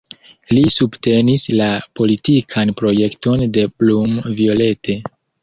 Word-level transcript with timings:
Li 0.51 0.61
subtenis 0.75 1.43
la 1.59 1.67
politikan 1.99 2.73
projekton 2.81 3.45
de 3.59 3.67
Blum-Violette. 3.77 4.99